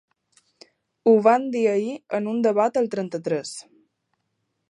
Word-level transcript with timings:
Ho 1.09 1.13
van 1.27 1.45
dir 1.57 1.61
ahir 1.73 1.93
en 2.19 2.31
un 2.33 2.41
debat 2.49 2.81
al 2.81 2.91
trenta-tres. 2.97 3.53